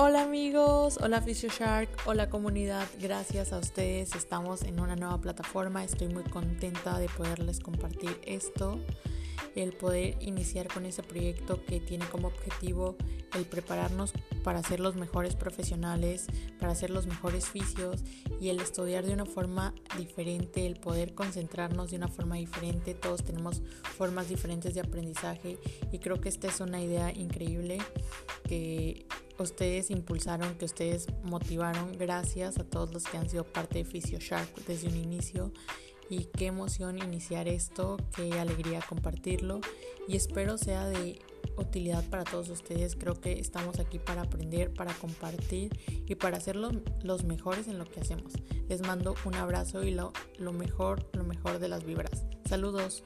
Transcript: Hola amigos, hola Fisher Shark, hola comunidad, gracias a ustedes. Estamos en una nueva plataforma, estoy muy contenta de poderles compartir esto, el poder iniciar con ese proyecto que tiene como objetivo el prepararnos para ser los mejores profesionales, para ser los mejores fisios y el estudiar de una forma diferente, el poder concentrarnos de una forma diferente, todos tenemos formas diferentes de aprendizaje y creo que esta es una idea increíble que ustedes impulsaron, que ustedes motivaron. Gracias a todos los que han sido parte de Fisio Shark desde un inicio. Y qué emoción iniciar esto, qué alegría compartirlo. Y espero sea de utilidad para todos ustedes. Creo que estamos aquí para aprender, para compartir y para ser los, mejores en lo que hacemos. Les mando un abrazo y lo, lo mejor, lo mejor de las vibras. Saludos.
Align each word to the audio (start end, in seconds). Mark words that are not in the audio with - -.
Hola 0.00 0.22
amigos, 0.22 0.96
hola 1.02 1.20
Fisher 1.20 1.50
Shark, 1.50 1.88
hola 2.06 2.30
comunidad, 2.30 2.86
gracias 3.00 3.52
a 3.52 3.58
ustedes. 3.58 4.14
Estamos 4.14 4.62
en 4.62 4.78
una 4.78 4.94
nueva 4.94 5.20
plataforma, 5.20 5.82
estoy 5.82 6.06
muy 6.06 6.22
contenta 6.22 7.00
de 7.00 7.08
poderles 7.08 7.58
compartir 7.58 8.16
esto, 8.24 8.78
el 9.56 9.72
poder 9.72 10.16
iniciar 10.20 10.68
con 10.68 10.86
ese 10.86 11.02
proyecto 11.02 11.64
que 11.64 11.80
tiene 11.80 12.06
como 12.06 12.28
objetivo 12.28 12.94
el 13.34 13.44
prepararnos 13.44 14.12
para 14.44 14.62
ser 14.62 14.78
los 14.78 14.94
mejores 14.94 15.34
profesionales, 15.34 16.26
para 16.60 16.76
ser 16.76 16.90
los 16.90 17.08
mejores 17.08 17.48
fisios 17.48 18.04
y 18.40 18.50
el 18.50 18.60
estudiar 18.60 19.04
de 19.04 19.12
una 19.12 19.26
forma 19.26 19.74
diferente, 19.96 20.64
el 20.64 20.78
poder 20.78 21.16
concentrarnos 21.16 21.90
de 21.90 21.96
una 21.96 22.06
forma 22.06 22.36
diferente, 22.36 22.94
todos 22.94 23.24
tenemos 23.24 23.62
formas 23.96 24.28
diferentes 24.28 24.74
de 24.74 24.80
aprendizaje 24.80 25.58
y 25.90 25.98
creo 25.98 26.20
que 26.20 26.28
esta 26.28 26.46
es 26.46 26.60
una 26.60 26.80
idea 26.80 27.10
increíble 27.10 27.78
que 28.44 29.08
ustedes 29.42 29.90
impulsaron, 29.90 30.56
que 30.56 30.64
ustedes 30.64 31.06
motivaron. 31.22 31.92
Gracias 31.92 32.58
a 32.58 32.64
todos 32.64 32.92
los 32.92 33.04
que 33.04 33.16
han 33.16 33.28
sido 33.28 33.44
parte 33.44 33.78
de 33.78 33.84
Fisio 33.84 34.18
Shark 34.18 34.48
desde 34.66 34.88
un 34.88 34.96
inicio. 34.96 35.52
Y 36.10 36.24
qué 36.24 36.46
emoción 36.46 36.98
iniciar 36.98 37.48
esto, 37.48 37.98
qué 38.16 38.32
alegría 38.38 38.80
compartirlo. 38.88 39.60
Y 40.06 40.16
espero 40.16 40.56
sea 40.56 40.88
de 40.88 41.20
utilidad 41.58 42.02
para 42.08 42.24
todos 42.24 42.48
ustedes. 42.48 42.96
Creo 42.96 43.14
que 43.14 43.38
estamos 43.38 43.78
aquí 43.78 43.98
para 43.98 44.22
aprender, 44.22 44.72
para 44.72 44.94
compartir 44.94 45.78
y 46.06 46.14
para 46.14 46.40
ser 46.40 46.56
los, 46.56 47.24
mejores 47.24 47.68
en 47.68 47.78
lo 47.78 47.84
que 47.84 48.00
hacemos. 48.00 48.32
Les 48.68 48.80
mando 48.80 49.14
un 49.24 49.34
abrazo 49.34 49.84
y 49.84 49.90
lo, 49.90 50.12
lo 50.38 50.52
mejor, 50.52 51.08
lo 51.12 51.24
mejor 51.24 51.58
de 51.58 51.68
las 51.68 51.84
vibras. 51.84 52.24
Saludos. 52.48 53.04